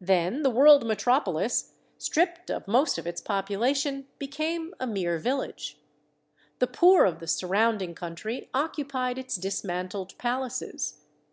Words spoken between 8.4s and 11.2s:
occupied its dismantled palaces.